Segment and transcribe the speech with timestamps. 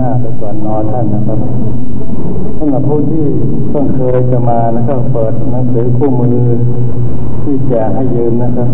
[0.00, 1.38] หน้าไปก่อนนอนท่านนะครับ
[2.58, 3.24] สำหรับผู้ที่
[3.70, 6.38] เพิ่งเคยจะมานะครับเปิดหนังสือคู่มือ
[7.42, 8.68] ที่แจกให้ยืมนะครับ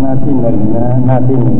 [0.00, 1.58] หน้าที่หนึ่งนะ หน้าที่หนึ่ง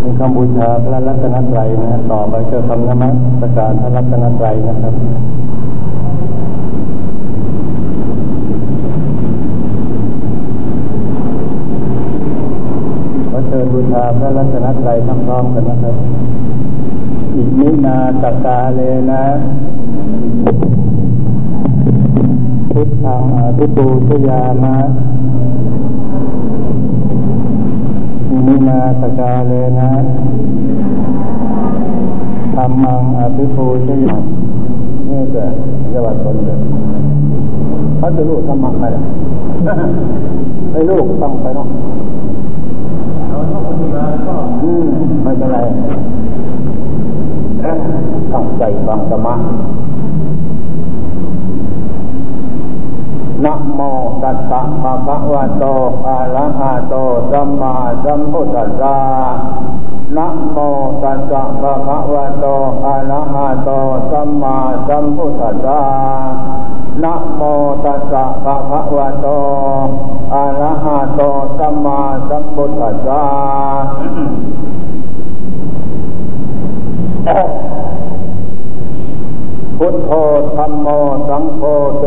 [0.00, 3.08] เป็นคำบูชาพระรัตนตรัยนะ ต่อไปก็คำนมั
[3.40, 4.94] สการพระรัตนตรัยนะครับ
[13.30, 15.96] ขอเชิ ญบูชาพระรัตนตรัยพร้อมกันนะครับ
[17.34, 18.80] อิมินาตกาเล
[19.10, 19.22] นะ
[22.70, 24.74] พุทธังอภิปูชยามะ
[28.30, 29.90] อิมินาตกาเลนะ
[32.54, 34.16] ธรรมังอภิปูชยา
[35.08, 35.44] นี่ก็
[35.88, 36.58] เรียกว่าตนเลย
[37.96, 39.02] เขาจะรู้ธรรมะไหมล่ะ
[40.72, 41.68] ไอ้ลูกต้องไปเนาะ
[45.22, 45.58] ไม่เป็นไร
[48.32, 49.34] ตั้งใจฟังธรรมะ
[53.44, 53.80] นะโม
[54.22, 55.64] ตัสสะภะคะวะโต
[56.06, 56.94] อะระหะโต
[57.30, 58.98] สัมมาสัมพุทธัสสะ
[60.16, 60.56] นะโม
[61.02, 62.44] ตัสสะภะคะวะโต
[62.84, 63.70] อะระหะโต
[64.10, 64.56] สัมมา
[64.88, 65.80] สัมพุทธัสสะ
[67.02, 67.40] นะโม
[67.84, 69.26] ตัสสะภะคะวะโต
[70.34, 71.20] อะระหะโต
[71.58, 73.22] สัมมาสัมพุทธัสสะ
[77.20, 80.10] พุทโธ
[80.56, 80.86] ธรรมโม
[81.28, 81.62] สังโฆ
[82.00, 82.04] เต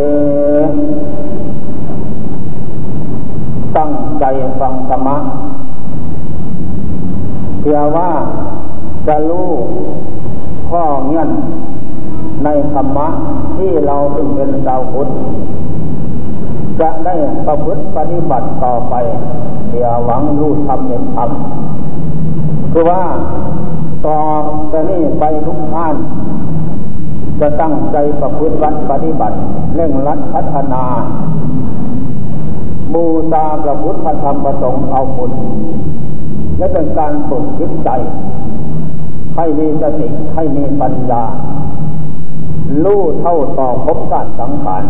[3.75, 4.25] ตั้งใจ
[4.59, 5.17] ฟังธรรมะ
[7.59, 8.11] เพื่อว่า
[9.07, 9.49] จะรู้
[10.69, 11.29] ข้อเงื่อน
[12.43, 13.07] ในธรรมะ
[13.57, 15.07] ที่เราซึ่งเป็นชาวพุทธ
[16.79, 18.93] จะได้ประพฤติปฏิบัติต่อไป
[19.67, 21.29] เพื่อหวังรู้ธรรมเห็นธรรม
[22.71, 23.03] คือว่า
[24.05, 24.19] ต่อ
[24.71, 25.95] จะนี้ไปทุกท่าน
[27.39, 29.37] จะตั้งใจประพฤติวัดปฏิบัติ
[29.75, 30.83] เร่งรัดพัฒนา
[32.93, 35.31] บูชาพระพุทธธรรมประสงค์เอาบุญ
[36.57, 37.89] และเป็นการฝึกจิตใจ
[39.35, 41.23] ให้มีสติให้มีปัญญา
[42.83, 44.83] รู้เท่าต่อภพชาติสังขาร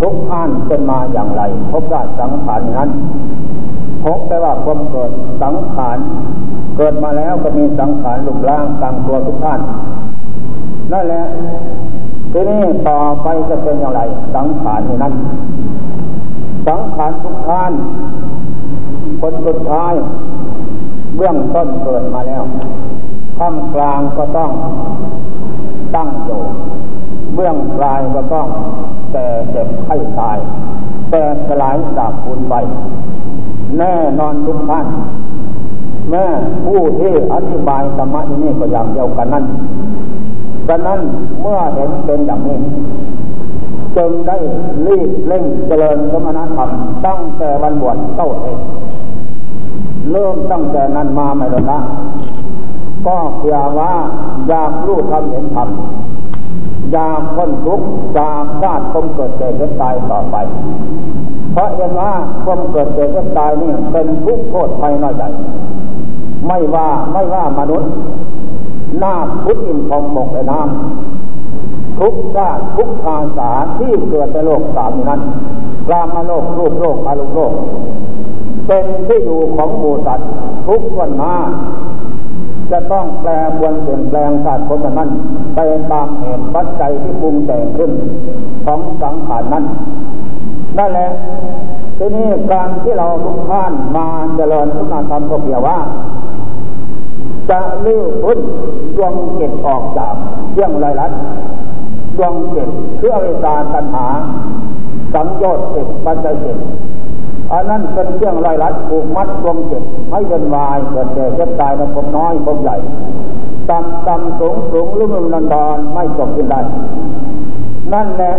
[0.00, 2.90] ทุกท่านเป็นมาอย่างไรภพชาติสังขารนั้น
[4.02, 5.10] พบแปลว่าความเกิด
[5.42, 5.98] สังขาร
[6.80, 9.60] เกิดมาแล้วก็มีสังขารลุกล่างตามตัวทุกท่าน
[10.92, 11.24] นั่นแหละ
[12.32, 14.00] ทีนี้ต่อไปจะเป็นอย่างไร
[14.34, 15.14] สังขารนั้น
[16.68, 17.72] สังขารทุกท่าน
[19.20, 19.94] คนสุดท้าย
[21.16, 22.42] เบื้องต้นเกิดมาแล้ว
[23.38, 24.50] ท่ามกลางก็ต้อง
[25.94, 26.40] ตั้งอยู่
[27.34, 28.46] เบื้องปลายก็ต้อง
[29.12, 30.38] แต่เจ็บไข้ตาย
[31.10, 32.54] แต่สลายจากคุณไป
[33.78, 34.86] แน่นอนทุกท่าน
[36.10, 36.26] แม่
[36.64, 39.44] ผู้ที่อธิบายธรรมะนี่ก็อย่างเดียวกันนั้น
[40.68, 41.00] ดังนั้น
[41.40, 42.58] เมื่อเห็นเป็นอย่างนี้
[43.96, 44.36] จึงได้
[44.86, 46.70] รีบเร่งเจริญสมณธรรม
[47.06, 48.58] ตั้งแต่วันบวชเต้าเอง
[50.10, 51.78] เริ่มตั้งแต่นั้นมาไม่ลดละ
[53.06, 53.92] ก็เพื่อว่า
[54.48, 55.68] อยากรู้ธรรมเห็นธรรม
[56.92, 57.86] อยากพ้นทุกข์
[58.18, 60.36] จากชาติคมเกิดเกิดตายต่อไป
[61.52, 62.12] เพราะเห็นว่า
[62.44, 65.28] ความเกิดเกิดตายนี่เป็นทุกข์โทษภัยน้อยใหญ่
[66.48, 67.90] ไม่ว่าไม่ว่ามนุษย์
[69.02, 69.14] นา
[69.44, 75.20] พุทธินทองบกและน้ำทุกชาติทุกภาษาที่เกิดในโลกสามนั้น
[75.88, 77.52] กามโลกรูปโลกอารุโลก
[78.66, 80.28] เป็นที่อยู่ของหมูสัตว์
[80.68, 81.34] ทุกวันมา
[82.70, 85.10] จะต้องแปลบวนเปลี่ยนแปลงศาสตร์คนนั้น
[85.54, 85.58] ไป
[85.92, 87.90] ตามเหตุปัจจัยที่ปรุงแต่งขึ้น
[88.64, 89.64] ของสังขารนั้น
[90.78, 91.10] นั่นแหละ
[91.98, 94.06] ทีนี้การที่เราทุกท่านมา
[94.36, 95.78] เจริญพุทธธรรมก็เพียงว่า
[97.50, 98.38] จะลื้อพ้น
[98.96, 100.14] ดวงเจ็ดออกจาก
[100.54, 101.12] เรื่องไรลัด
[102.16, 104.06] ดวงเจ็ดคืออวิชาตัณหา
[105.14, 106.58] สังโยชน์เจ็ดปัจจัยเจ็ด
[107.52, 112.76] อันนั้นเป็นเครื่องไรลัดผูกมัดดวงเจ็ดให้เป็นวายเกิดเกิดเจ็บตายในภพน้อยภพใหญ่
[113.68, 116.60] ต่ำต่ำสูงสูงลุ่มลุ่มนันดอนไม่จบสิ้นได้
[117.92, 118.34] นั่นแหละ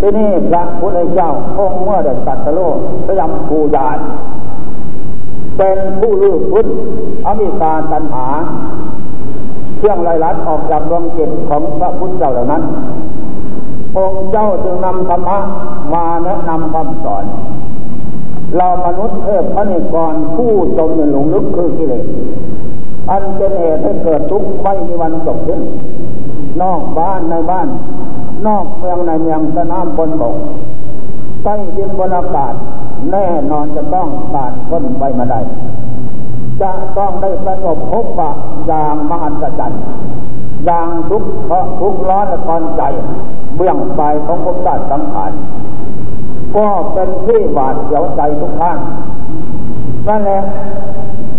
[0.00, 2.60] ที่นี่พระพุทธเจ้าองค์เมื่อได้ตัดสโล
[3.06, 3.98] พยายามปูยาน
[5.56, 6.66] เป็นผู้ลื้อพุ้น
[7.26, 8.26] อมิตาตัณหา
[9.78, 12.62] เครื่องไล่ลัดออกจากดวงจิตของพระพุทธเจ้าเหล่านั้น
[13.96, 15.38] องค์เจ้าจึงนำธรรมะ
[15.94, 17.24] มาแนะนำคำสอน
[18.56, 22.04] เรามนุษย์เทพพระนิกรผู้จมในหลงลึกคือกิเลส
[23.10, 25.60] อันเป็นเหตุให้เกิดทุกข์ไม่มีวันจบสิ้น
[26.62, 27.68] นอกบ้านในบ้าน
[28.46, 30.34] นอกเมืองในเมืองสนามบนบก
[31.42, 32.54] ใต้ดินบนอากาศ
[33.12, 35.40] แน่นอนจะต้องผ่านพ้นไปมาได้
[36.62, 38.30] จะต้องได้สงบพบปะ
[38.66, 39.82] อย่างมหัศจรรย์
[40.64, 41.30] อย่างทุกข์
[41.80, 42.82] ทุกข์ร้อนและทอนใจ
[43.56, 45.32] เบื้องปลายของภพชาติสังขาร
[46.56, 48.78] ก็เป็นที่หวาดเสียวใจทุกท่าน
[50.08, 50.42] นั่นแหละ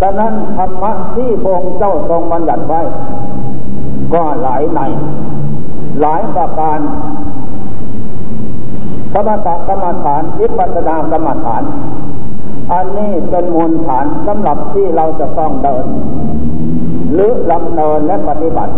[0.01, 2.81] ฉะนั้นธรรมะที่พงเจ้าทรงบัญญัติไว้
[4.13, 4.79] ก็หลายใน
[6.01, 6.79] หลายประการ
[9.13, 11.63] สมถกรรมฐานวิปัสสนากรรมฐาน
[12.73, 15.85] อันนี้เป็นมูลฐานสำหรับที่เราจะต้องเดิน
[17.13, 18.73] หรือลำเนินและปฏิบัติ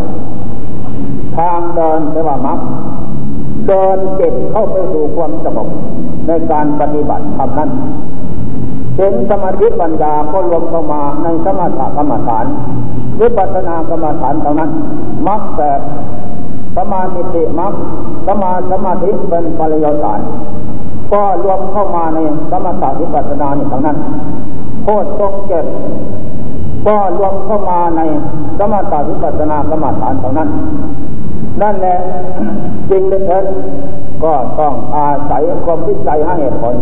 [1.38, 2.60] ทางเดินเรียกว่ามัร
[3.68, 5.70] เดินเก็บเข้าไปสู่ความสงบ
[6.28, 7.72] ในการปฏิบัติทำนั้น
[8.96, 12.46] เป็นสมาธิปัญญาก็รวมเข้ามาในสมถกรรมฐาน
[13.22, 14.72] วิปัสสนากรรมฐานเท่านั้น
[15.28, 15.72] มักแต่
[16.78, 17.74] สมาธิมัก
[18.28, 20.28] สมาสมาธิเป็นปริยศาสตร์
[21.12, 22.20] ก็รวมเข้ามาใน
[22.52, 23.98] สมถะวิปัสสนานี่ทั้งนั้น
[24.84, 25.66] โคตรตรงเก็บ
[26.86, 28.02] ก็รวมเข้ามาใน
[28.58, 30.50] สมถะวิปัสสนากรรมฐานเท่านั้น
[31.62, 31.98] นั่นแหละ
[32.90, 33.46] จริงเถิด
[34.24, 36.76] ก็ต้องอาศัยความวิจัยหาเหตุผล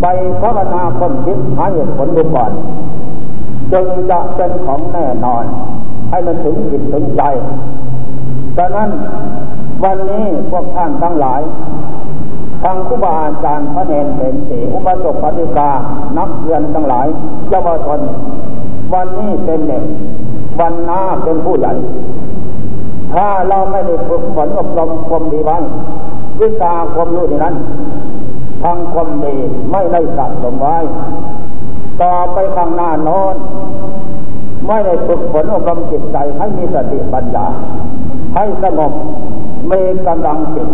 [0.00, 0.06] ไป
[0.40, 2.52] ภาวนาคนคิดหาเหตุผลดูก่อน
[3.72, 5.44] จึงจะเป็นของแน่นอน
[6.10, 7.22] ให้มันถึงจิตถึงใจ
[8.58, 8.90] ดังนั้น
[9.84, 11.40] วันนี้พวกท่านทั้งหลาย
[12.62, 15.70] ทางครูบาอาจารย์พระเนรเห็นสีอุปสมปฏิกา
[16.18, 17.06] นักเรียนทั้งหลาย
[17.50, 18.00] เยาวชน
[18.92, 19.84] วันนี้เป็นเด็ก
[20.60, 21.72] วันหน้าเป็นผู้ใหญ่
[23.14, 25.58] ถ้าเราไม่ได้ฝึกฝนอบรมความดีไว้
[26.40, 27.54] วิชาความรู้นั้น
[28.62, 29.36] ทางความดี
[29.72, 30.78] ไม่ได้สะสมไว้
[32.02, 33.36] ต่อไปข้างหน้าน้น
[34.66, 37.46] ไม่ได้ฝึกฝนอบรมจิตใจให้มีสติปัญญา
[38.38, 38.92] ให้สงบ
[39.70, 40.68] มีกำลังจิต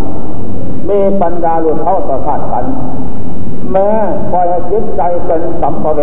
[0.88, 2.64] มีปัญญาหลุดเข้าต่อธาตุขัน
[3.72, 3.88] แม้
[4.32, 6.00] ปล่อยจิตใจเป็นสัมภเว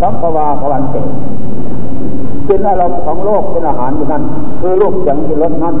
[0.00, 0.96] สัมภวาพวันเต
[2.48, 4.22] กินอารมณ์ของโลกเป็นอาหารอยู่นั้น
[4.60, 5.76] คือรูปเสียงที่ลดนั้น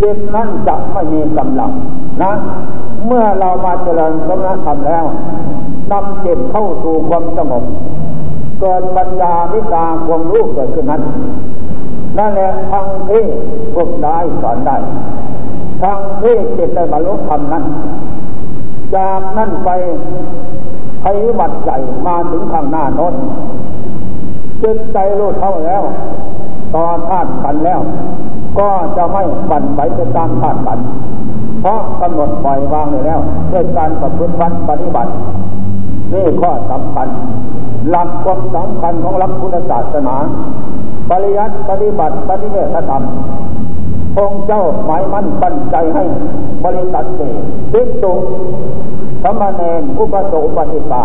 [0.00, 1.70] จิตนั้นจะไม่มีกำลัง
[2.22, 2.32] นะ
[3.06, 5.04] เมื่อเรามาเจริญสมณธรรมแล้ว
[5.90, 7.64] นำจิตเข้าสู่ความสงบ
[8.60, 11.02] เกิดปัญญาวิชาความรู้เกิดขึ้นนั้น
[12.18, 13.24] นั่นแหละทางที่
[13.74, 14.76] ฝึกได้สอนได้
[15.82, 17.64] ทางที่จิตได้บรรลุธรรมนั้น
[18.96, 19.70] จากนั้นไป
[21.02, 21.06] ไป
[21.40, 21.70] บัติใจ
[22.06, 23.14] มาถึงข้างหน้านน
[24.62, 25.82] จิตใจรู้เท่าแล้ว
[26.74, 27.80] ต่อธาตุขันแล้ว
[28.58, 30.78] ก็จะไม่บั่นไปไปตามธาตุขัน
[31.60, 33.20] เพราะกำหนดปล่อยวางเลยแล้ว
[33.52, 35.12] ด้วยการประพฤติวัดปฏิบัติ
[36.12, 37.08] นี่ข้อสำคัญ
[37.90, 40.16] หลักความสำคัญของหลักพุทธศาสนา
[41.10, 43.02] ปริยัติปฏิบัติปฏิเวทธรรม
[44.18, 46.04] องค์เจ้าหมายมั่นตั้งใจให้
[46.64, 47.20] บริษัทเส
[47.72, 48.12] ติสุ
[49.22, 51.04] สมณเณรอุปโสปฏิกา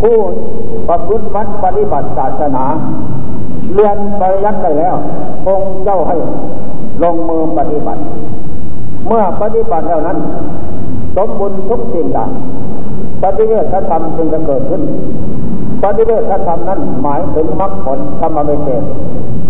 [0.00, 0.16] ผู้
[0.88, 2.64] ประพฤติวัดปฏิบัติศาสนา
[3.74, 4.94] เรียนปริยัติได้แล้ว
[5.48, 6.16] องค์เจ้าให้
[7.02, 8.00] ลงมือปฏิบัติ
[9.06, 10.18] เมื่อปฏิบัติแล้วนั้น
[11.16, 12.30] สมบูรณ์ทุกสิ่งอย่าง
[13.22, 14.82] ปฏิเวทธรรมจึงจะเกิดขึ้น
[15.82, 18.82] ปฏิเวทธรรมนั้นหมายถึงมรรคผลธรรมเวเศษ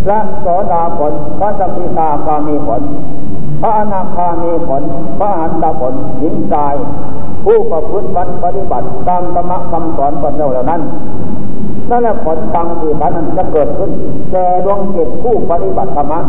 [0.07, 2.83] และโสดาผลพระสัมพิทาคามีผล
[3.61, 4.83] พระอนาคามีผล
[5.19, 6.75] พระหันตผลหญิงกาย
[7.45, 8.09] ผู้ประพฤติ
[8.45, 10.83] ปฏิบัติตามธรรมคำสอนของเราเหล่านั้น
[11.91, 13.91] นั่นแหละผลตังคือนั้นจะเกิดขึ้น
[14.33, 16.21] แก่ดวงจิตผู้ปฏิบัติธรรมะ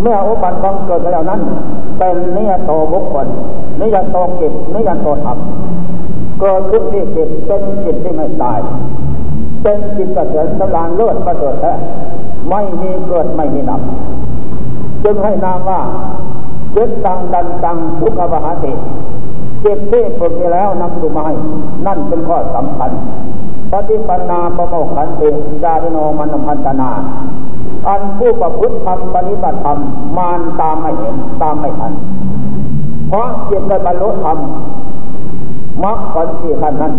[0.00, 1.40] เมื่ออุบัติบังเกิดแล้วนั้น
[1.98, 3.26] เป็นนิยโตบุคคล
[3.80, 5.38] นิยโตกิจนิยโตธรรม
[6.40, 8.58] เกิดขึ้นที่จิตเป็นจิตที่ไม่ตาย
[9.62, 11.72] เป็นจิตกระเสริญสลานเลิศประเสริฐแท้
[12.50, 13.80] ไม่มีเกิดไม่มีนับ
[15.04, 15.80] จึงให้นามว่า
[16.74, 18.72] จิตตังดันตังทุกขวหาติ
[19.64, 21.34] จิตที่ฝึกไปแล้วนำสู่มาให้
[21.86, 22.90] นั่นเป็นข้อสำคัญ
[23.72, 25.28] ปฏิปันนาประโมขันติ
[25.62, 26.90] จาริโนมันพันตนา
[27.88, 29.78] อันผู้ประพฤติธรรมปฏิบัติธรรม
[30.16, 31.92] มานตามไม่เห็นตามไม่ทัน
[33.08, 34.36] เพราะจิตได้บรรลุธรรม
[35.84, 36.92] มรรคผลที่ขั้นนั้น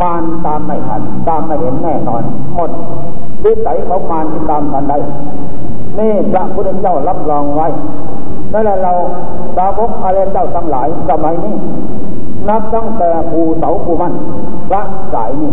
[0.00, 2.22] มานตามไม่ทันตามไม่เห็นแน่นอน
[2.54, 2.70] หมด
[3.44, 4.98] วิสัยเขามานที่ตามทันได้
[5.98, 7.68] นี่พระพุทธเจ้ารับรองไว้
[8.52, 8.92] นั่นแหละเรา
[9.56, 11.54] สาวกอะไรเจ้าทั้งหลายสมัยนี้
[12.48, 14.12] นับตั้งแต่ภูเสาภูมัน
[14.68, 14.82] พระ
[15.14, 15.52] สายนี้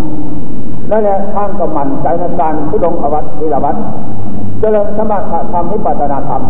[0.92, 3.76] นั่นแหละท่านก็มันใจในการที่ลงอวัตวิรวัต
[4.60, 6.42] เจริญสมาธิธรรมวิปัสสนาธรรม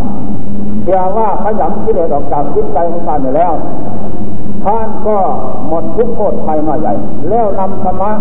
[0.82, 3.52] เพียงว่าขยำที่เดออกจากจิตใจของท่านไปแล้ว
[4.66, 5.18] ท่านก็
[5.68, 6.94] หมดทุกโทษภัยมาใหญ่
[7.28, 8.12] แล้วนำธรรมะ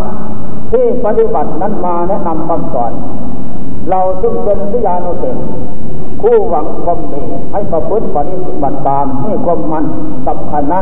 [0.72, 2.92] ที่ปฏิบัตินั้นมาแนะนำคำสอน
[3.90, 5.38] เราซึ่งเป็นสิยานุเสก
[6.22, 9.86] ผู้หวังความดีให้ประพฤติปฏิบัติตามนี่ความมัน
[10.28, 10.82] สำคัญนะ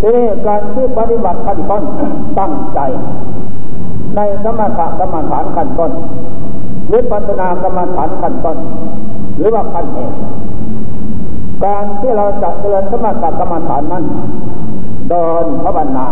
[0.00, 1.82] ทีนี้การที่ปฏิบัติขั้นต้น
[2.38, 2.80] ตั้งใจ
[4.16, 5.90] ในสมถะกรรมฐานขั้นต้น
[6.88, 8.56] หรือปัจนากรรมฐานขั้นต้น
[9.38, 10.12] หรือว่าขั้นเอก
[11.62, 14.04] การที่เราจะเจริญสมถะกรรมฐานนั้น
[15.10, 16.06] เดินภาวนา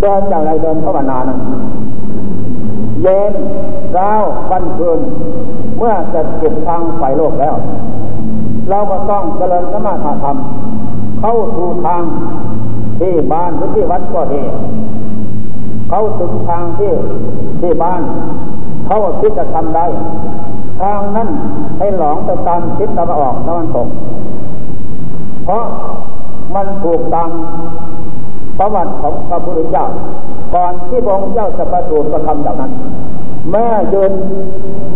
[0.00, 1.40] เดินอย่างไรเดินภาวนานั้น
[3.02, 3.34] เย็น
[3.90, 4.10] เช้า
[4.50, 5.00] วันคืน
[5.76, 7.54] เมื่อจะจิตทางฝ่ายโลกแล้ว
[8.70, 10.36] เราก็ต้องเจริญสมาธิธรรม
[11.20, 12.02] เข้าสู่ทาง
[12.98, 14.42] ที่บ้านหรือที่วัดก็ดี
[15.90, 16.92] เข้าถึงทางที่
[17.60, 18.02] ที่บ้าน
[18.86, 19.86] เขาคิดจะทำได้
[20.80, 21.28] ทางนั้น
[21.78, 23.88] ให้หลงไปตามคิดตะวันออกตะวันตก
[25.44, 25.64] เพราะ
[26.54, 27.30] มันถูกตาม
[28.58, 29.86] ประวัติของพระพุทธเจ้า
[30.54, 32.72] ก่อนที่พระองค์เจ้าจะประสูติประทำจากนั้น
[33.50, 34.12] แม่ยืน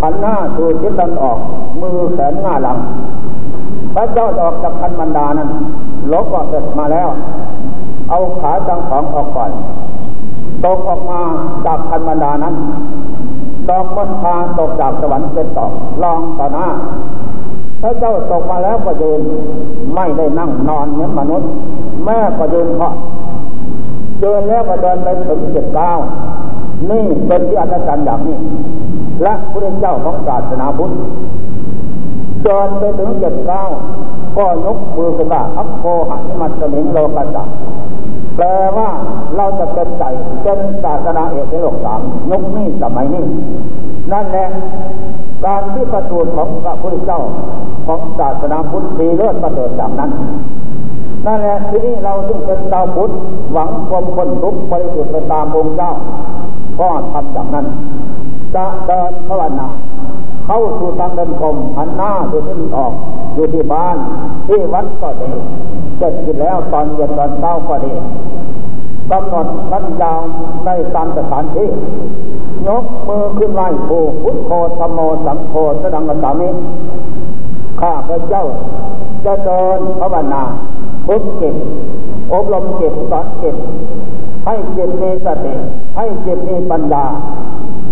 [0.00, 1.38] หันหน้าสู่ทิศตะวันออก
[1.80, 2.78] มือแขนหน้าหลัง
[3.94, 5.50] พระเจ้าออกจากคันมันดานั้น
[6.12, 7.08] ลบออกเสร็จมาแล้ว
[8.10, 9.50] เอาขาจังของออกก่อน
[10.64, 11.20] ตกออกมา
[11.66, 12.54] จากคันมันดานั้น
[13.68, 15.66] ดอกมันพาตกจากสวรรค์เป็นต่อ
[16.02, 16.68] ลองต่อหน้า
[17.82, 19.20] พระเจ้าตกมาแล้วก็ยืน
[19.94, 21.48] ไม่ได้นั่งนอนเหมือนมนุษย์
[22.04, 22.94] แม่ก็ยืนเพาะ
[24.20, 25.90] เดินแล้วก็เดินไปถึงเจ็ดเก้า
[26.90, 28.36] นี่เป็นที่อัศจรรย์อย่างนี้
[29.22, 30.92] และพระเจ้าของศาสนาพุทธ
[32.44, 33.62] เดินไปถึงเจ็ดเก้า
[34.36, 37.44] ก็ยกมือขึ้นว่าอัพโคหันมัตสมิงโลกัสสะ
[38.36, 38.88] แปลว่า
[39.36, 40.04] เราจะเป็นใจ
[40.42, 42.00] เป็นศาสนาเอกในโลกสาม
[42.30, 43.24] ยุคนี้สมัยนี้
[44.12, 44.48] นั่นแหละ
[45.44, 47.20] การที่ประสูของพระพุทธเจ้า
[47.86, 50.10] ของศาสนาพุทธดีเลิศประเสริฐจากนั้น
[51.26, 53.12] นั่นแหละที่นี้เราจึงเป็นชาวพุทธ
[53.52, 55.92] หวังความคนทุกข์บริสุทธิ์ไปตามองค์เจ้า
[56.80, 57.66] ก็ทำจากนั้น
[58.54, 59.66] จะเดินภาวนา
[60.46, 62.92] เข้าสู่ทางเดินกรมหันหน้าสู่ทิศออก
[63.34, 63.96] อยู่ที่บ้าน
[64.46, 65.30] ที่วัดก็ดี
[65.98, 67.92] เสร็จแล้วตอนเย็นตอนเช้าก็ดี
[69.10, 70.20] กำหนดสั้นยาว
[70.64, 71.68] ในตามสถานที่
[72.66, 76.48] ยกมือขึ้นไหว้ผูพุทโธธรรมโมสังโฆสดังกระสามิ
[77.80, 78.44] ข้าพระเจ้า
[79.24, 80.42] จะเดินภาวนา
[81.06, 81.54] ฝึกจิต
[82.32, 83.56] อบรมจิตสอนจิต
[84.44, 85.54] ให้จิตมีสติ
[85.96, 87.04] ให้จิตมีปัญญา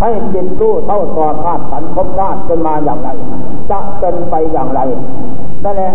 [0.00, 3.08] ให้จิตรู้เท่าต่อธาตุขันธ์ภพธาตุเป็นมาอย่างไร
[3.70, 4.80] จะเป็นไปอย่างไร
[5.64, 5.92] นั่นแหละ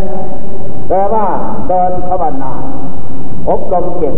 [0.88, 1.25] แปลว่า
[1.68, 2.51] เดินภาวนา
[3.50, 4.16] อบรมจิต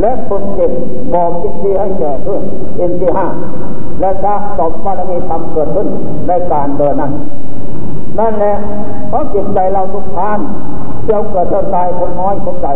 [0.00, 0.72] และฝึกจิต
[1.14, 2.40] บอกจิตที่ให้แก่ขึ้น
[2.78, 3.26] อินที่ห้า
[4.00, 5.88] และจะตบบารมีธรรมเกิดขึ้น
[6.28, 7.12] ในการเดินนั้น
[8.18, 8.56] นั่นแหละ
[9.08, 10.40] เพราะจิตใจเราทุกท่าน
[11.06, 12.68] เจ้าเกิดเจ้าตายคนน้อยคนใจ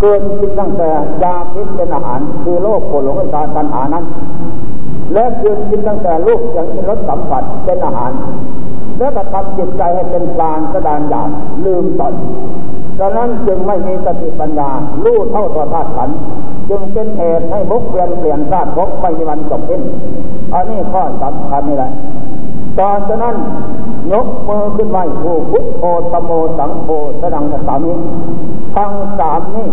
[0.00, 0.90] เกินคิดตั้งแต่
[1.22, 4.04] ยาพิษเป็นอาหารคือโลกโกรธตาตัณหานั้น
[5.14, 8.10] และเกินคิดตั้งแต่ลูกอย่างรสสัมผัสเป็นอาหาร
[8.98, 11.30] และกระทำจิตใจให้เป็นกลางกระดานหยาบ
[11.64, 12.14] ลืมตน
[13.00, 14.70] ดังนั้นจึงไม่มีสติปัญญา
[15.04, 16.10] รู้เท่าต่อธาตุขัน
[16.68, 19.82] จึงเป็นเหตุให้บุกเวียนเปลี่ยนธาตุภพไปวันจบสิ้น
[20.54, 21.92] อันนี้ข้อสำคัญนี่แหละ
[22.78, 23.36] ตอนนั้น
[24.12, 26.88] ยกมือขึ้นไหวผู้พุทโธตโมสังโฆ
[27.20, 27.92] สดังสามิ
[28.76, 29.68] ทั้งสามนี่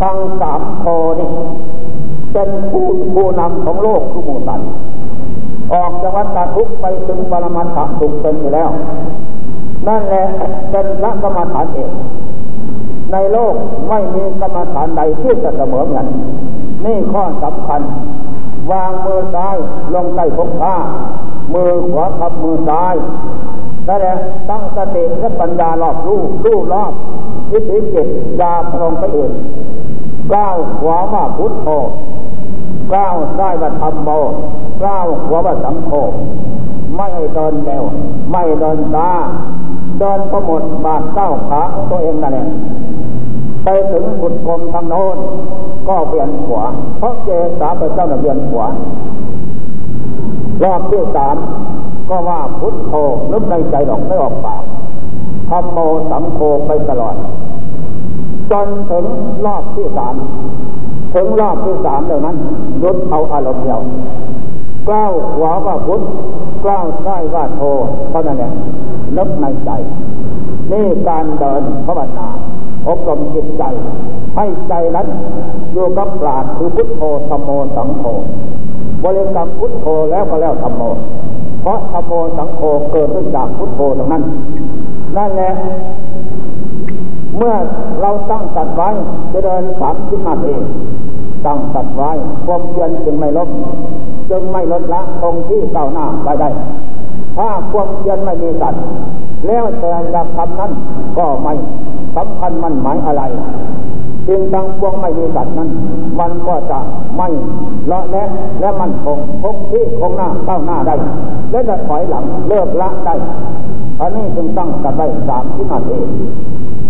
[0.00, 0.86] ทั้งสามโค
[1.20, 1.30] นี่
[2.34, 4.68] เป็นผู้ผู้นำของโลกทุกหมู่สัตว์
[5.72, 8.68] ออกจากวัฏทุกไปถึงปรมาถะทุกเป็นอยู่แล้ว
[9.86, 10.24] นั่นแหละ
[10.70, 11.90] เป็นละกรรมฐานเอง
[13.12, 13.54] ในโลก
[13.88, 16.06] ไม่มีกรรมฐานใดที่จะเสมอกัน
[16.84, 17.80] นี่ข้อสำคัญ
[18.70, 19.56] วางมือซ้าย
[19.94, 20.76] ลงใต้พกผ้า
[21.54, 22.94] มือขวาทับมือซ้าย
[23.88, 24.16] นั่นแหละ
[24.48, 26.92] ตั้งสติและปัญญารอบรู้รู้รอบ
[27.52, 28.08] วิถีจิต
[28.40, 29.32] ยาพรงไปอื่น
[30.32, 31.68] ก้าวขวาว่าพุทโธ
[32.92, 34.08] ก้าวซ้ายว่าธรรมโม
[34.84, 35.90] ก้าวขวาว่าสังโฆ
[36.96, 37.84] ไม่เดินเร็ว
[38.30, 39.10] ไม่เดินช้า
[39.98, 42.46] เดินประหมดบาดเก้าขาของตัวเองนั่นแหละ
[43.64, 45.16] ไปถึงขุดกลมทางโน้น
[45.88, 46.64] ก็เปลี่ยนขวา
[46.98, 48.66] เพราะเจสาพระเจ้าเปลี่ยนขวา
[50.62, 51.36] รอบที่สาม
[52.08, 52.92] ก็ว่าพุทโธ
[53.32, 54.62] นึกในใจหรอกไม่ออกปาก
[55.48, 55.78] ทำโม
[56.10, 57.16] สังโฆไปตลอด
[58.50, 59.04] จนถึง
[59.44, 60.14] รอบที่สาม
[61.14, 62.36] ถึงรอบที่สามเดี๋ยวนั้น
[62.82, 63.80] ยุดเอาอารมณ์เดียว
[64.88, 66.02] กล้าวขวาว่าพุทธ
[66.64, 67.60] กล้าวซ้ายว่าโธ
[68.10, 68.52] เท่านั้นแหละ
[69.16, 69.70] นึกในใจ
[70.72, 72.28] นี่การเดินภาวนา
[72.88, 73.62] อบรมจิตใจ
[74.36, 75.06] ให้ใจนั้น
[75.72, 78.04] อยู่กับปราดคือพุทโธธรรมโมสังโฆ
[79.02, 80.82] บริกรรมพุทโธแล้วก็แล้วธรรมโม
[81.60, 84.22] เพราะธรรมโมสังโฆเกิดขึ้นจากพุทโธตรงนั้น
[85.16, 85.52] นั่นแหละ
[87.36, 87.54] เมื่อ
[88.00, 88.88] เราตั้งสัตว์ไว้
[89.32, 90.54] จะเดินสามสิบนาที
[91.46, 92.10] ตั้งสัตว์ไว้
[92.46, 93.48] ความเพียรจึงไม่ลด
[94.30, 96.48] จึงไม่ลดละตรงที่เก้าหน้าไปได้
[97.36, 98.82] ถ้าความเพียรไม่มีสัตว์
[99.46, 100.72] แล้วแต่จะทำนั้น
[101.18, 101.54] ก็ไม่
[102.16, 103.22] สำคัญมันหมายอะไร
[104.28, 105.68] จึงตั้งพวงไม่มีสัตว์นั้น
[106.20, 106.78] มันก็จะ
[107.16, 107.28] ไม่
[107.90, 108.24] ละและ
[108.60, 110.94] และมันคงคงที่คงหน้าเข้าหน้าได้
[111.50, 113.14] และจะถอยหลังเลิกละได้
[114.00, 115.98] อันนี้จึงตั้งกันได้สามสิบนาที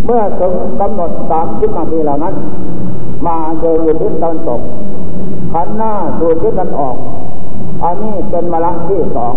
[0.04, 2.34] เมื่อถึงกำหนดสามสิบนาทีเหล่านั้น
[3.26, 4.60] มาเจอทิศตะวันตก
[5.52, 6.96] ขันหน้าดูทิศตะวันออก
[7.84, 9.34] อันนี้เป็นมรรคที่สอง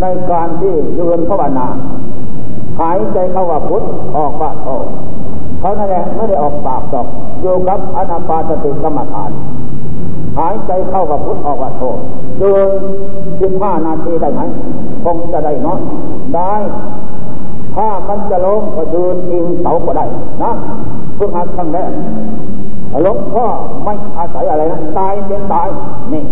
[0.00, 1.68] ในการที่ยืนภาวนา
[2.80, 3.84] หายใจเข้าว่าพุทธ
[4.16, 4.68] ออกว่าโต
[5.60, 7.06] เขานั่นแหละไม่ได้ออกปากดอก
[7.42, 9.30] อยู่กับอนาปาสติกรรมฐาน
[10.38, 11.84] หายใจเข้ากับพุทธออกว่าโต
[12.38, 12.68] เดิน
[13.40, 14.40] สิบห้านาทีได้ไหม
[15.04, 15.78] คงจะได้เนาะ
[16.34, 16.54] ได้
[17.74, 20.04] ถ้ามันจะล้มก็ยืนอิงเสาก็ได้
[20.42, 20.52] นะ
[21.14, 21.90] เพื่อหัดครั้งแรก
[23.02, 23.44] หลวงพ่อ
[23.84, 25.68] ไม่อาศัยอะไรนะตายเป็นตาย
[26.12, 26.24] นี่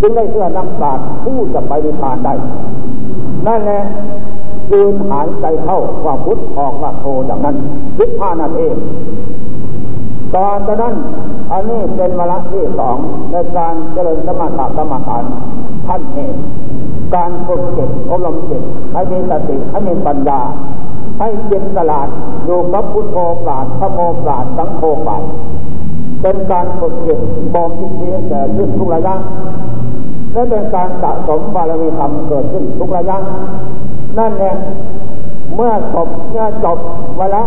[0.00, 2.34] จึงได้เสื้อนักปราชญ์ผู้จะไปนิพพานได้
[3.46, 3.82] นั่นแหละ
[4.72, 7.56] ยืนหายใจเข้าว่าพุทธออกว่าโทอย่างนั้น
[7.96, 8.76] คิดผ้านั่นเอง
[10.34, 10.94] ตอนนั้น
[11.52, 12.96] อันนี้เป็นมรรคที่สอง
[13.32, 15.22] ในการเจริญสมถะกรรมฐาน
[15.86, 16.34] ท่านเอง
[17.14, 20.40] การฝึกจิตอบรมจิตให้มีสติให้มีปัญญา
[21.18, 22.08] ให้จิตตลาด
[22.46, 25.22] อยู่กับพุทโธปราดพระโมปราดสังโฆปราด
[26.22, 27.18] เป็นการฝึกจิต
[27.54, 29.14] บ่มทิฏฐิเกิดขึ้นทุกระยะ
[30.32, 33.16] และเป็นการสะสมบารมีธรรมเกิดขึ้นทุกระยะ
[34.18, 34.54] นั่นแหละ
[35.54, 36.78] เมื่อจบเมื่อจบ
[37.18, 37.42] วาระ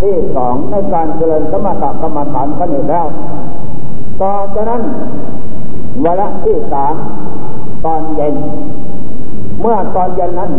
[0.00, 3.06] ที่สองในการเจริญสมถกรรมฐานกันอยู่แล้ว
[4.20, 4.82] ต่อจากนั้น
[6.04, 6.94] วาระที่สาม
[7.84, 8.34] ตอนเย็น
[9.60, 10.52] เมื่อตอนเย็นนั้น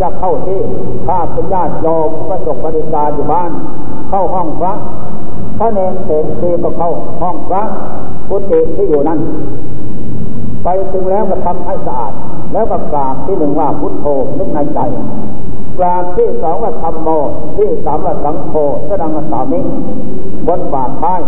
[0.00, 0.60] จะเข้าที่
[1.06, 3.50] ข้าเป็นญาติโยมประสบปฏิการอยู่บ้าน
[4.08, 4.72] เข้าห้องพระ
[5.62, 6.90] พระเนรเสนทีก็เข้า
[7.20, 7.62] ห้องพระ
[8.28, 9.20] พุทธิที่อยู่นั้น
[10.64, 12.12] ไปถึงแล้วก็ทำให้สะอาด
[12.52, 14.06] แล้วก็กราบที่หนึ่งว่าพุทโธ
[14.38, 14.78] นึกในใจ
[15.78, 17.08] กราบที่สองว่าธรรมโม
[17.56, 18.54] ที่สามว่าสังโฆ
[18.88, 19.60] สดังสามิ
[20.46, 21.20] บนบาทท้าย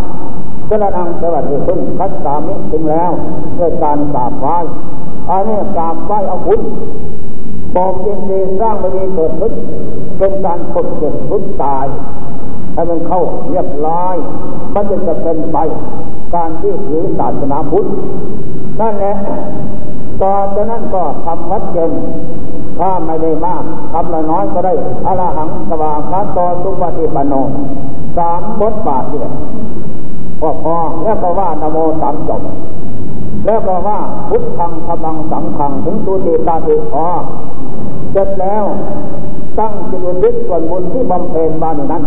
[0.69, 3.11] สดังสวัสดีคุณคัดสามิถึงแล้ว
[3.59, 4.57] ด้วยการกราบไหว้
[5.29, 6.61] อันนี้กราบไหว้อาบุญ
[7.75, 9.53] บอกเจนดีสร้างบารมีเกิดขึ้น
[10.17, 11.85] เป็นการฝึกเกิดพุทตาย
[12.73, 14.15] ให้มันเข้าเรียบร้อย
[14.73, 15.57] มันจะจะเป็นไป
[16.35, 17.87] การที่ถือศาสนาพุทธ
[18.79, 19.15] นั่นแหละ
[20.21, 21.91] ต่อจากนั้นก็ทำวัดเย็น
[22.79, 24.73] ถ้าไม่ได้มากทำน้อยก็ได้
[25.05, 27.33] อรหังสวาคาตอสุปฏิปันโน
[28.17, 29.31] สามบทบาทเนี่ย
[30.39, 32.41] พอพอแล้วก็ว่านโมสามจบ
[33.45, 37.07] แล้วก็ว่าพุทธังธรรมังสังขังถึงตุติตาติพอ
[38.11, 38.63] เสร็จแล้ว
[39.57, 42.03] ตั้งจิตวิทส่วนบุญที่บำเพ็ญมาในนั้น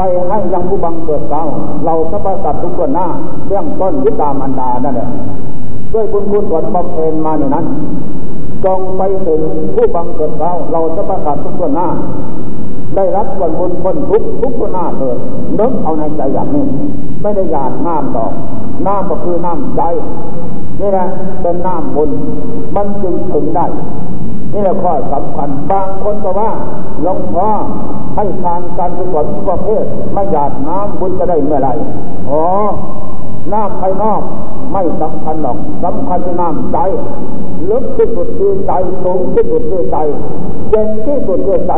[0.00, 1.44] ไปให้ยังผู้บังเกิดเก่า
[1.84, 3.06] เราสรรพสัตว์ทุกคนหน้า
[3.46, 5.08] เรื่องต้นยิตามันดานั่นแหละ
[5.92, 7.66] ด้วยบุญกุศลบำเพ็ญมาอย่างนั้น
[8.64, 9.40] จงไปถึง
[9.74, 11.88] ผู้บังเกิดเราเราจะประกาศทุกคนหน้า
[12.96, 15.16] ได้รับส่วนบุญคนทุกทุกคนหน้าเถิด
[15.58, 16.64] นึกเอาในใจอย่างนี้
[17.22, 18.32] ไม่ได้หยาดน้ำดอก
[18.86, 19.82] น้ำก็คือน้ำใจ
[20.80, 21.06] นี่แหละ
[21.42, 22.10] เป็นน้ำบุญ
[22.74, 23.66] มันจึงถึงได้
[24.52, 26.50] นี่แหละข้อสำคัญบางคนก็ว่า
[27.02, 27.48] หลวงพ่อ
[28.16, 31.70] ให้ทานการกุศลประเภทไม่หยาดน้ำบุญจะได้เมื่อไร
[32.30, 32.44] อ๋อ
[33.52, 34.20] น้ำภายนอก
[34.72, 36.78] ไม่สำคัญหรอกสำคัญที่น้ำใจ
[37.70, 39.96] ลึกที่สุดคือใจสูงที่สุดคือใจ
[40.70, 41.72] เย็นที่สุดคือใจ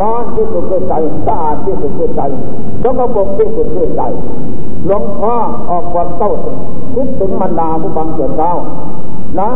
[0.00, 0.94] ร้อนที่สุดคือใจ
[1.26, 2.22] สะอาดที่สุดคือใจ
[2.80, 4.02] แล้วก็ปกที่สุดคือใจ
[4.86, 5.34] หลวงพ่อ
[5.70, 6.30] ออกความเศร้า
[6.94, 8.54] คิดถึงมันดาผู้บังเกิดเจ้า
[9.40, 9.50] นะ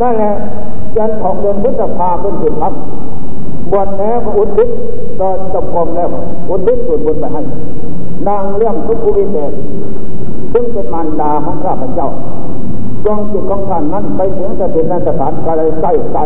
[0.00, 0.32] นั่นแหละ
[0.96, 2.72] ยันของเดือนพฤษภาเป็นสิบครับ
[3.70, 4.68] บวชแล้วก็อุทิศ
[5.20, 6.08] ตอนจบกรมแล้ว
[6.50, 7.42] อุทิศส่วนบุญไปให้
[8.28, 9.52] นางเรื่องทุกขุวิเศษ
[10.52, 12.08] ซึ่งเป็นมารดาของข้าพเจ้า
[13.04, 16.18] จงจิตของท่านนั้นไปถึงสถิตในสถานกายใกล้ใจ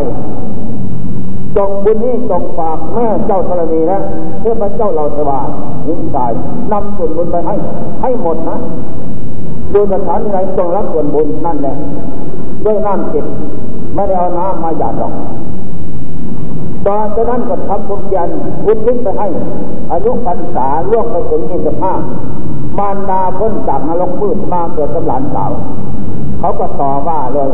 [1.55, 3.99] จงบุญนี้จงฝากแม่เจ้าธรณีนะ
[4.39, 5.47] เพื่อพระเจ้าเราสว่าง
[5.87, 6.17] ยิ่งใจ
[6.71, 7.55] นำส่วนบุญไปให้
[8.01, 8.57] ให้หมดนะ
[9.71, 11.75] โดูสถานไหนจงรับส่วนบุญนั่นแหละ
[12.65, 13.25] ด้วยน้ำจิต
[13.95, 15.13] ไม่ได้เอาน้ำมาหยาดหรอก
[16.85, 18.29] ตอนนั้นก็ทำบุญยัน
[18.65, 19.27] อุทิศไปให้
[19.91, 21.93] อายุพรรษาล่วงไปถึงยี่สิบห้า
[22.77, 25.51] มารดาพ้นจากนรกมืดมาเกิดกับหลานสาว
[26.39, 27.49] เขาก็ต่อว่าเลย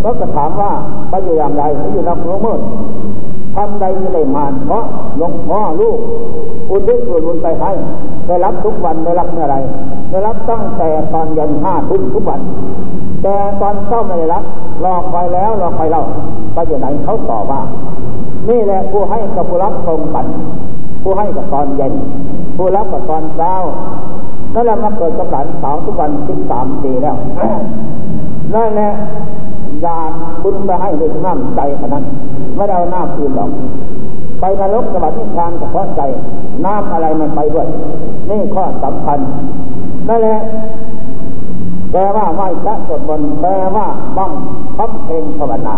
[0.00, 0.72] เขาก็ถามว่า
[1.10, 2.60] ไปอยู่อย่างไรไปอยู่นรกมืด
[3.56, 4.84] ทำใดไม่ได้มานเพราะ
[5.16, 5.98] หลวงพ่อลูก
[6.70, 7.72] อุทิศส่วนบุญไปให้
[8.26, 9.56] ได้รับทุกวันได้รับเมื่อไร
[10.10, 12.40] ได้รับตั้งแต่ตอนยันห้าทุ่มทุกวัน
[13.22, 14.44] แต่ตอนเช้าไม่ได้รับ
[14.84, 16.02] รอคอยแล้วรอคอยเรา
[16.54, 17.60] ไปอยู่ไหนเขาต่อว่า
[18.48, 20.26] นี่แหละผู้ให้กับผู้รับตรงกัน
[21.02, 21.92] ผู้ให้กับตอนเย็น
[22.56, 23.54] ผู้รับกับตอนเช้า
[24.54, 27.16] นั่นแหละมาเกิดกับหลานสาวทุกวันสิบสามปีแล้ว
[28.54, 28.92] นั่นแหละ
[29.84, 29.96] ยา
[30.42, 32.04] บุญไปให้ด้วยน้ำใจขนาดนั้น
[32.56, 33.50] ไม่ได้เอาหน้ำคืนหรอก
[34.40, 36.00] ไปนรกสวรรค์นิพพานเฉพาะใจ
[36.64, 37.66] น้ำอะไรมันไปด้วย
[38.30, 39.18] นี่ข้อสำคัญ
[40.08, 40.38] นั่นแหละ
[41.90, 44.32] แปลว่าไหว้พระสวดมนต์แปลว่าบ้อง
[44.76, 45.76] คำเพลงภาวนา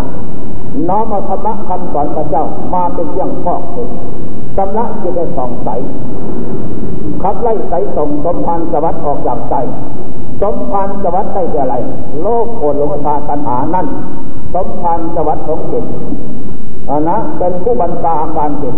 [0.88, 3.88] น้อมธรรมะคำสอนพระเจ้ามาเป็นเรื่องฟอกจิต
[4.57, 5.69] ชำระจิตให้ส่องใส
[7.23, 9.55] ขับไล่ใสส่งสมพันสวัสดิ์ออกจากใจ
[10.42, 11.75] สมพันสวัสดิ์ได้แต่อะไร
[12.23, 13.87] โลกโกรธหลงตาตัณหานั่น
[14.55, 15.85] สมพันสวัสดิ์ของจิต
[16.88, 18.75] นนะเป็นผู้บรรดาอาการจิต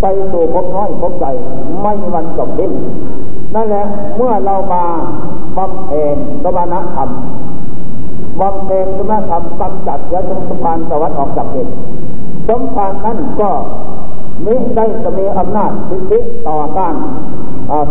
[0.00, 1.32] ไปสู่พบน้อยพบใหญ่
[1.82, 2.72] ไม่มีวันจบสิ้น
[3.54, 3.84] นั่นแหละ
[4.16, 4.84] เมื่อเรามา
[5.56, 7.08] บำเพ็ญสมณธรรม
[8.40, 11.68] บำเพ็ญสมณธรรมกำจัดยาสมภารสวัสดิ์ออกจากจิต
[12.48, 13.50] สมภารนั้นก็
[14.44, 16.18] มิได้จะมีอำนาจสิทธิ
[16.48, 16.94] ต่อต้าน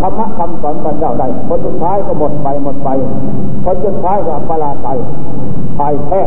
[0.02, 2.90] ธรรมะคำสอนพระเจ้าได้ผลสุดท้ายก็หมดไปหมดไป
[3.64, 4.98] ผลสุดท้ายก็ปราศัย
[5.78, 6.22] พ่ายแพ้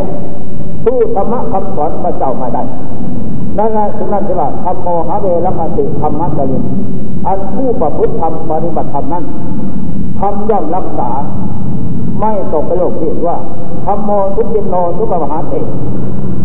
[0.84, 2.62] สู้ธรรมะคำสอนพระเจ้าม่ได้
[3.58, 6.64] นั่นแหละถึงนั้นที่ว่าธรรมโมหะเวรคติธรรมะตลิน
[7.26, 9.24] อันผู้ประพฤติธรรมปฏิบัติธรรมนั้น
[10.20, 11.10] ทำย่อมรักษา
[12.20, 13.36] ไม่ตกปโยคที่ว่า
[13.86, 15.54] ธรรมโมทุกินโนทุกมหาเต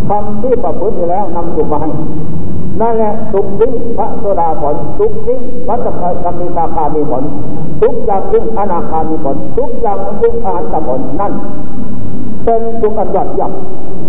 [0.09, 1.89] ทำที่ประพฤติแล้วนำสุขมาให้
[2.81, 5.87] นั่นแหละสุขยิ่งพระโสดาผลสุขยิ่งวัตถ
[6.23, 7.23] กรรมิตาคามีผล
[7.81, 11.33] ทุกอย่างยิ่งอนาคามีผลทุกอย่างยิ่งอหันตผลนั่น
[12.43, 13.51] เป็นสุขอันยอดเยี่ยม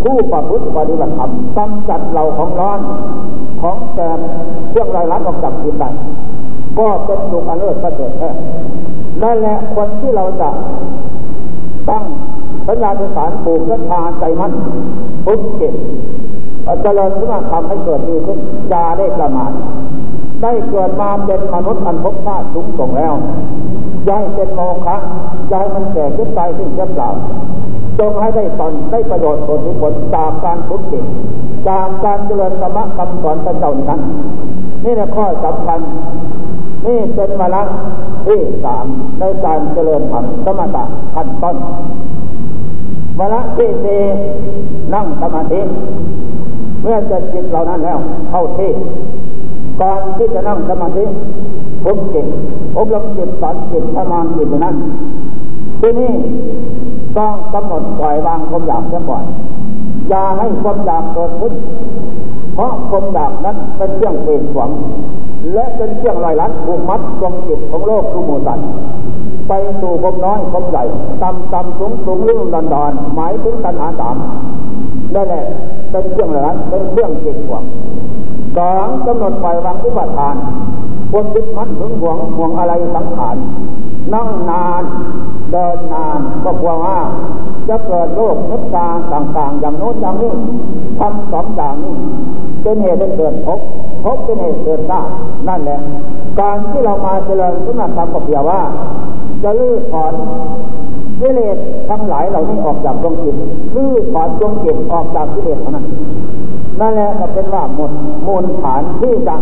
[0.02, 2.80] ผู้ประพฤติปฏิบัติธรรมกำจัดเหล่าของร้อน
[3.62, 4.20] ของแกม
[4.70, 5.88] เครื่องไรลัดออกจากจิตได้
[6.78, 8.30] ก็เป็นสุขอันเลิศประเสริฐแท้
[9.22, 10.48] นั่นแหละคนที่เราจะ
[11.88, 12.04] ตั้ง
[12.66, 14.52] สัญญาสารปลูกศรัทธาใจมั่น
[15.24, 15.74] พุทธเจต
[16.82, 19.52] เจริญขึ้นมาทำให้เกิดดีขึ้นอย่าได้ประมาท
[20.42, 23.14] ได้เกิดมาเป็นมนุษย์อันพบชาติสูงส่งแล้ว
[24.08, 24.96] ย้ายเป็นโมฆะ
[25.52, 27.08] ย้ายมันแก่ขึ้นไปสิ่งเจ็บเปล่า
[27.98, 31.00] จงให้ได้ตอนได้ประโยชน์ผลผลจากการพุทธิ
[31.68, 34.00] จากการเจริญธรรมะคำสอนพระเจ้านั้น
[34.84, 35.80] นี่แหละข้อสำคัญ
[36.86, 37.62] นี่เป็นวาระ
[38.26, 38.86] ที่สาม
[39.20, 41.56] ในการเจริญธรรมสมถะขั้นต้น
[43.18, 44.00] วาระที่สี่
[44.94, 45.60] นั่งสมาธิ
[46.84, 47.98] เมื่อจะจิตเหล่านั้นแล้ว
[48.30, 48.70] เข้าที่
[49.80, 51.04] ก่อนที่จะนั่งสมาธิ
[51.84, 52.26] ฝึกจิต
[52.76, 54.76] อบรมจิตสอนจิตทำงานจิตนั้น
[55.80, 56.12] ที่นี่
[57.16, 59.24] ต้องกำหนดปล่อยวางความอยากเสียก่อน
[60.08, 61.52] อย่าให้ความอยากเกิดขึ้น
[62.54, 64.70] เพราะความอยากนั้นเป็นเครื่องเปลี่ยนหวัง
[65.52, 68.66] และเป็นเครื่องลอยลัดผูกมัดดวงจิตของโลกทุกหมู่สัตว์
[69.48, 70.84] ไปสู่ความน้อยความใหญ่
[71.22, 74.16] ต่ำต่ำสูงสูงลุ่มดอนดอนหมายถึงตัณหาสาม
[75.14, 75.44] นั่นแหละ
[75.90, 77.64] เป็นเครื่องลอยลัดเป็นเครื่องจิตหวง
[78.56, 80.36] สองกำหนดปล่อยวางอุปทาน
[81.10, 83.36] ควรยึดมั่นถึงห่วงห่วงอะไรสังขาร
[84.12, 84.82] นั่งนาน
[85.50, 86.98] เดินนานก็กลัวว่า
[87.68, 90.32] จะเกิดโรคนึกตาต่างๆ อย่างโน้นอย่างนี้
[90.98, 91.94] ทำสองอย่างนี้
[92.62, 93.60] เป็นเหตุให้เกิดภพ
[94.04, 95.10] ภพเป็นเหตุเกิดชาติ
[95.48, 95.80] นั่นแหละ
[96.40, 98.60] การที่เรามาเจริญสมาธรรมก็เพียว่า
[99.42, 100.12] จะลื้อถอน
[101.20, 101.56] กิเลส
[101.88, 103.36] ทั้งหลายเหล่านี้ออกจากดวงจิต
[103.74, 105.86] ลื้อถอนดวงจิตออกจากกิเลสเท่านั้น
[106.80, 107.92] นั่นแหละก็เป็นว่าหมด
[108.26, 109.36] มูลฐานที่จะ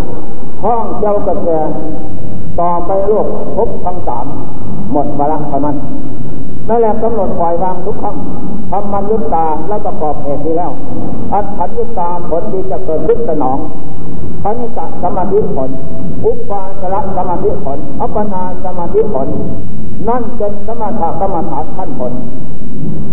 [0.62, 1.48] ท่องเจ้ากระแส
[2.60, 4.26] ต่อไปโลกภพทั้งสาม
[4.92, 5.76] หมดวาระเท่านั้น
[6.68, 8.16] นั่นแหละกำหนดปล่อยวางทุกครั้ง
[8.70, 10.72] ทำมันยุตตาแล้วประกอบเหตุที่แล้ว
[11.32, 13.58] อัตถัญยุตตาผลดีจะเกิดขึ้นสนอง
[14.42, 15.70] พันิสสมาธิผล
[16.24, 19.28] อุปาสระสมาธิผล อัปปนาสมาธิผล
[20.08, 22.12] นั่นเป็นสมาธิกรรมฐานขั้นผล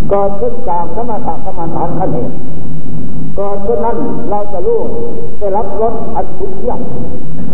[0.10, 2.36] เกิดขึ้นจากสมาธิกรรมฐานขั้นเหตุ
[3.38, 3.98] ก่อนขึ้นนั้น
[4.30, 4.80] เราจะรู้
[5.40, 6.80] ได้รับรสอันสุดเยี่ยม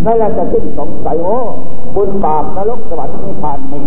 [0.06, 1.40] นั่นแหละจะสิ้นสงสัยโอ้
[1.96, 3.80] บุญบาปนรกสวรรค์นิพพานมี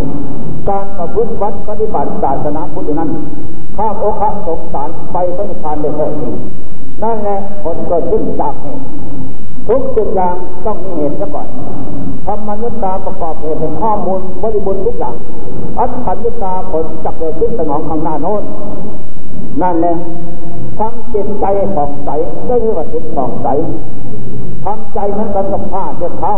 [0.69, 3.11] การประพฤติวัดปฏิบัติศาสนาพุทธนั้น
[3.77, 6.35] ข้าโอคะสงสารไปพระนิพพานได้แท้จริง
[7.03, 8.83] นั่นแหละผลเกิดขึ้นจากเหตุ
[9.69, 11.49] ทุกสิ่งอย่างต้องมีเหตุซะก่อน
[12.31, 15.17] ทำมนุษย์ตาประกอบเหตุเป็นข้อมูลบริบูรณ์ทุกอย่าง
[15.79, 18.43] อัตถัญญตาผลจักเกิดขึ้นสนองข้างหน้าโน้น
[19.63, 19.97] นั่นแหละ
[20.79, 22.11] ทำจิตใจผ่องใส
[22.47, 23.49] ได้เรียกว่าจิตผ่องใส
[24.65, 26.35] ทำใจนั้นกันกับผ้าเช็ดเท้า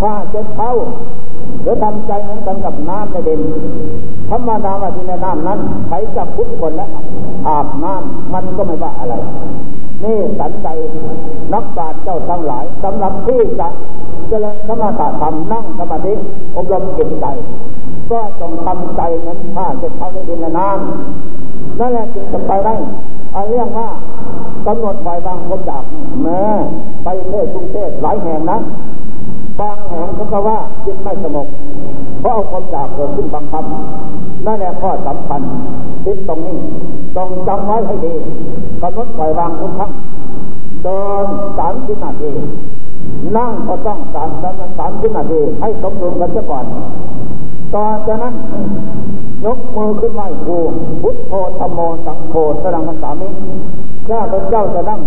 [0.00, 0.70] ผ้าเช็ดเท้า
[1.62, 3.40] หรือทำใจนั้นกันกับน้ำในเด่น
[4.30, 6.88] ธรรมดาว่าที่ในน้ำนั้นใช้จับพุทธคนและ
[7.46, 9.14] อาบน้ำมันก็ไม่ว่าอะไร
[10.04, 10.68] นี่สันใจ
[11.52, 13.68] นักบาตเจ้าทั้งหลายสำหรับที่จะ
[14.28, 16.12] เจริญสมาธิธรรมนั่งสมาธิ
[16.56, 17.26] อบรมจิตใจ
[18.10, 22.74] ก็ต้องทำใจนั้นผ้าเช็ดเท้าในดินน้ำนั่นแหละจึงจะไปได้
[23.32, 23.88] เอาเรื่องว่า
[24.66, 25.82] กำหนดไว้บางคนจาก
[26.22, 26.42] แม้
[27.04, 28.58] ไปเทศกรุงเทพหลายแห่งนะ
[29.60, 31.48] บางแห่งเขาก็ว่าจิตไม่สงบ
[32.20, 33.64] เพราะเอาความอยากเกิดขึ้นบังคับ
[34.46, 35.40] นั่นแหละข้อสำคัญ
[36.04, 36.58] คิดตรงนี้
[37.16, 38.14] ต้องจำไว้ให้ดี
[38.82, 39.90] กำหนดไว้วางทุกครั้ง
[40.82, 41.26] เดิน
[41.58, 42.30] สามสิบนาที
[43.36, 46.64] นั่งก็ต้องสามสามสามสิบนาทีให้สมดุลกันซะก่อน
[47.74, 48.34] ตอนจากนั้น
[49.44, 50.56] ยกมือขึ้นไหว้ครู
[51.02, 53.28] พุทโธธรรมโมสังโฆสรังกัสามิ
[54.08, 55.00] ข้าพเจ้าจะนั่ง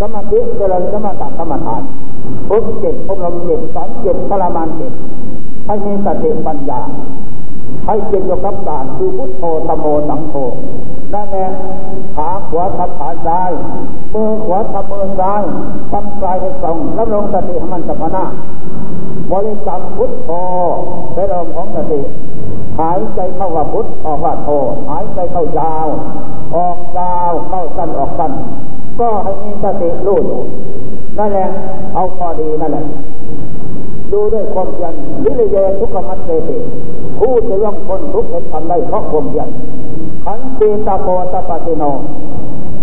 [0.00, 1.82] สมาธิเจริญสมาธิกรรมฐาน
[2.48, 4.92] พุทธเจ็ดอบรมเจ็ดสอนเจ็ดพลามานเจ็ด
[5.70, 6.82] ให้มีสติปัญญา
[7.86, 10.34] ให้เจ็ดยกับการคือพุทโธธรมโมสังโฆ
[11.12, 11.48] นั่นแหละ
[12.16, 13.50] ขาขวาทับขาซ้าย
[14.12, 15.42] มือขวาทับมือซ้าย
[15.92, 18.24] ทำกายให้ตรงแล้วลงสติให้มันสัมพนา
[19.30, 20.30] บริกรรมพุทโธ
[21.14, 22.00] เป็นลมของสติ
[22.80, 24.48] หายใจเข้าว่าพุทออกว่าโธ
[24.90, 25.88] หายใจเข้ายาว
[26.56, 28.32] ออกยาวเข้าสั้นออกสั้น
[29.00, 30.40] ก็ให้มีสติรู้อยู่
[31.18, 31.48] นั่นแหละ
[31.94, 32.84] เอาพอดีนั่นแหละ
[34.12, 34.94] ดูด้วยความเพียร
[35.24, 36.58] วิริยทุกขมัตเตติ
[37.18, 39.48] ผู้จะล่องคนทุกข์เห็นทำได้เพราะความเพียร
[40.24, 41.84] ขันตีตาโปตาปติโน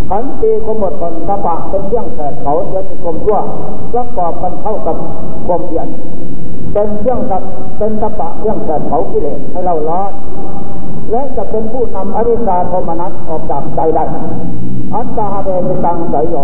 [0.10, 3.40] ขันตีขมดคนตาปะเป็นเรื่องแสดเขาจะเป็นกลมชั่ว
[3.94, 4.96] ประกอบกันเข้ากับ
[5.48, 5.88] ความเพียร
[6.74, 7.44] เป็นเรื่องกับ
[7.78, 10.12] เป็นตะปะเรื่องแสดเขากิเลสให้เราร้อน
[11.12, 14.04] และจะเป็นผู้นำอริสาโทมนัสออกจากใจได้
[14.94, 16.36] อัตตาเวเป็นตังสายโย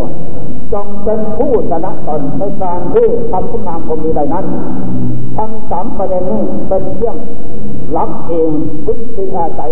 [0.73, 4.45] จงเป็นผู้ชนะตนในการที่ทำคุณงามความดีใดนั้น
[5.37, 7.17] ทั้งสามประเด็นนี้เป็นเรื่อง
[7.97, 8.51] รับเอง
[8.85, 9.71] ทุกสิ่งอาศัย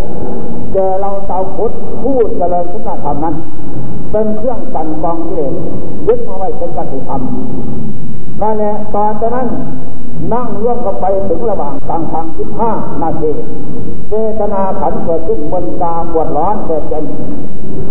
[0.74, 3.36] เจอเราชาวพุทธผู้เจริญคุณธรรมนั้น
[4.12, 5.54] เป็นเครื่องกันกองกิเลส
[6.08, 7.22] ยึดมาไว้เป็นกติธรรม
[8.42, 9.48] นั่นแหละตอนนั้น
[10.34, 12.72] นั่งเรื่องกันไปถึงระหว่างกลางทางสิบห้า
[13.04, 13.32] นาที
[14.10, 17.06] เจตนาขันเกิดขึ้นบนตาปวดร้อนเกิดเป็น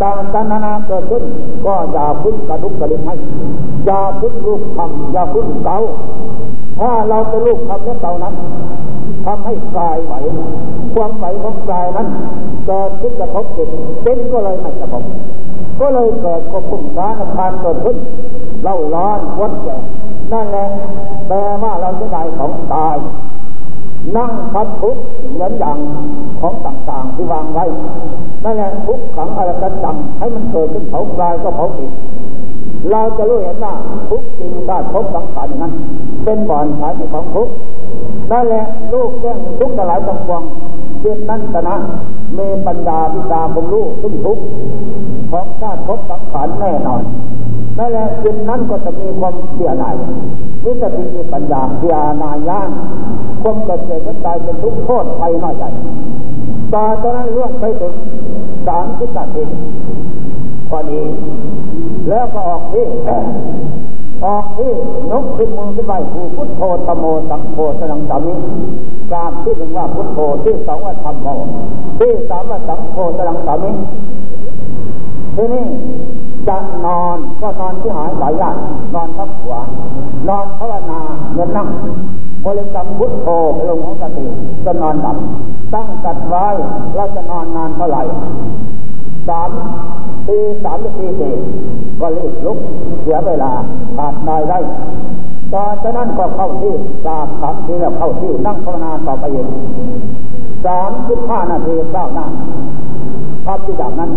[0.00, 1.22] ตาตนานาเกิดขึ้น
[1.64, 3.14] ก็อย่าพึ่งกระดุกกระดิกให้
[3.86, 5.78] อย่าพึ่งลูกทำอย่าพึ่งเกา
[6.80, 8.34] ถ้าเราเป็นลูกทำและเกานั้น
[9.24, 10.12] ทำให้กายไหว
[10.94, 12.08] ความไหวของกายนั้น
[12.66, 13.68] เกิดขึ้นกระทบจิต
[14.02, 15.04] เป็นก็เลยไม่สงบ
[15.80, 17.96] ก็เลยเกิดความปุ่มสารพานเกิดขึ้น
[18.62, 19.76] เล่าร้อนวัดแก่
[20.32, 20.66] นั่นแหละ
[21.26, 22.96] แปลว่าเราจะได้ของตาย
[24.16, 24.96] นั่งพับทุก
[25.32, 25.78] เหมือนอย่าง
[26.40, 27.64] ของต่างๆที่วางไว้
[28.44, 31.90] นั่นแหละทุกขังอะไรกันจังให้มันเกิดขึ้นเผากายก็เผาจิต
[32.90, 33.74] เราจะรู้เห็นว่า
[34.10, 35.72] ทุกจริงได้พบสังขารนั้น
[36.24, 37.48] เป็นบ่อนฐานของทุก
[38.30, 40.42] นั่นแหละลูกแจ้งทุกข์หลายสังวง
[41.00, 41.76] เช่นนั้นชนะ
[42.38, 44.38] มีปัญญาพิจาคมรู้ซึ่งทุก
[45.30, 47.02] ของชาติพบสังขารแน่นอน
[47.78, 49.94] นั่นแหละจิตนั้นก็จะมีความเสียหาย
[50.64, 52.70] วิสติมีปัญญาเสียนายาน
[53.42, 55.70] ความเกิดเกิดตายเป็นทุกโทษไปน้อยใหญ่
[56.72, 57.94] ตอนนั้นล่วงไปถึง
[58.66, 59.44] สามสิบนาที
[60.68, 61.02] พอดี
[62.08, 62.84] แล้วก็ออกที่
[64.24, 64.72] ออกที่
[65.10, 68.34] นกขึ้นมือขึ้นไปผูพุทโธตโมสังโฆสนังสามิ
[69.12, 71.28] การที่หนึ่งว่าพุทโธที่สองว่าธรรมโม
[71.98, 73.70] ที่สามว่าสังโฆสนังสามิ
[75.36, 75.66] ที่นี้
[76.50, 78.58] จะนอนก็นอนที่หายสายญาติ
[78.94, 79.54] นอนทับหัว
[80.28, 81.00] นอนภาวนา
[81.34, 81.68] เงินนั่ง
[82.44, 83.28] บริกรรมพุทโธ
[83.68, 84.26] ลงของสติ
[84.64, 85.16] จะนอนหลับ
[85.72, 86.46] ตั้งจัดไว้
[86.94, 88.02] เราจะนอนนานเท่าไหร่
[89.28, 89.50] สาม
[90.28, 91.34] ตีสามหรือตีสี่
[92.00, 92.58] ก็รีบลุก
[93.02, 93.52] เสียเวลา
[93.96, 94.58] ขาดนายได้
[95.52, 99.48] ตอนนั้นก็เข้าที่สามขับที่แล้วเข้าที่นั่งภาวนาต่อไปอีก
[100.66, 102.26] สามสิบห้านาทีเก้าหน้า
[103.46, 104.10] ทำที่อย่างนั้น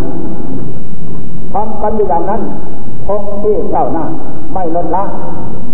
[1.53, 2.41] ทำกันอยู่อย่างนั้น
[3.07, 4.05] คงที่เก้าหน้า
[4.53, 5.03] ไม่ลดละ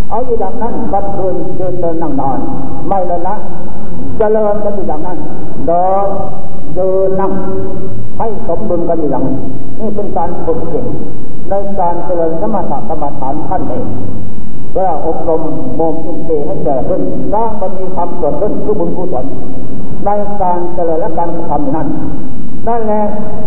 [0.10, 2.39] เอาอยู่อย่างนั้นวันคืนเดินเดินนั่งนอน
[2.88, 3.36] ไม่ลดละ
[4.18, 5.18] เจริญกันอยู่อย่างนั้น
[5.68, 6.08] เดิน
[6.76, 7.32] เดินนั่ง
[8.18, 9.38] ให้สมดุลกันอยู่อย่างนี้
[9.80, 10.86] นี่เป็นการฝึกจิต
[11.50, 13.86] ในการเจริญสมถะกรรมฐานท่านเอง
[14.72, 15.42] เพื่ออบรม
[15.80, 17.02] มมอินทรีย์ให้เกิดขึ้น
[17.34, 19.26] สร้างมันมีความเกิดขึ้นทุกบุญกุศล
[20.06, 20.10] ใน
[20.42, 21.88] การเจริญและการทำนั้น
[22.67, 23.04] นั่นแหละ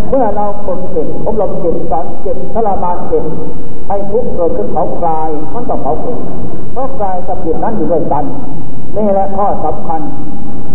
[0.08, 3.24] เมื่อเราฝึกจิตอบรมจิตสอนจิตทรมานจิต
[3.88, 6.18] ให้ทุกเกิดขึ้นเผากายมันก็เผาจิต
[6.72, 8.24] เพราะกายกับจิตนั้นอยู่ด้วยกัน
[8.96, 10.00] นี่แหละข้อสำคัญ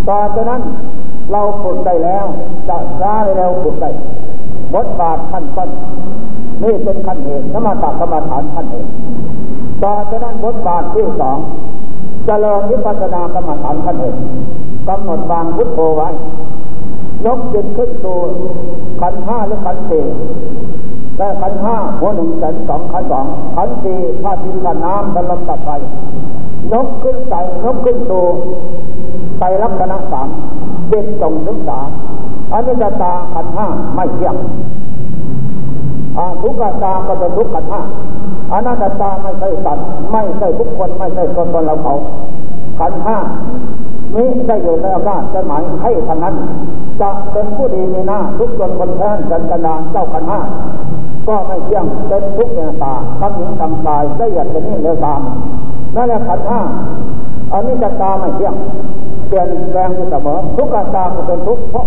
[0.08, 0.62] ต่อจากนั้น
[1.32, 2.26] เราฝึกได้แล้ว
[2.69, 3.89] จะช้าแล้วฝึกได้
[4.73, 5.69] บทบาทขั้นต้น
[6.63, 8.89] นี่เป็นขั้นเหตุสมาธิกรรมฐานขั้นเหตุ
[9.84, 11.38] ต่อจากนั้นบทบาทที่สอง
[12.26, 14.19] เจริญวิปัสสนากรรมฐานขั้นเหตุ
[14.88, 16.10] กำหนดวางพุทโธไว้
[17.25, 18.17] ยกจิตขึ้นสู่
[19.01, 20.06] ขันห้าหรือขันสี่
[21.17, 23.25] แต่ขันห้าหัวหนึ่งแสนสองขันสอง
[23.56, 25.69] ขันสี่ธาตุดินธาตุน้ำตลอดตัดไป
[26.71, 28.23] ยกขึ้นใส่ยกขึ้นสู่
[29.39, 30.27] ไตรักษณะสาม
[30.89, 31.80] เด็กจงศึกษา
[32.51, 34.36] อันนี้จะตาขันห้าไม่เที่ยง
[36.41, 37.82] ทุกขตาก็เป็นทุกขันห้า
[38.51, 41.93] อนัตตาไม่ใช่สัตว์ไม่ใช่บุคคลไม่ใช่ตนตนเราเขา
[42.80, 43.17] ขันห้า
[44.15, 46.36] นี้ได้อยู่ในอำนาจจะหมายให้ทานนั้น
[47.01, 50.39] จะเป็นผู้ดีมีหน้าทุกคนคนแทนจันทนาเจ้าพันห้า
[51.27, 55.21] ก็ไม่เที่ยงเป็นทุกข์ในตาทำหญิงทำตายได้หยัดจะนี่เลยตาม
[55.95, 56.62] นั่นแหละขันห้า
[57.53, 58.55] อันนี้จะตาไม่เที่ยง
[59.27, 61.86] เปลี่ยนแปลงอยู่เสมอทุกข์ตาเป็นทุกข์เพราะ